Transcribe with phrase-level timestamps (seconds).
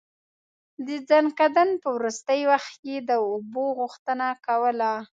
[0.85, 4.91] د ځنکدن په وروستی وخت يې د اوبو غوښتنه کوله.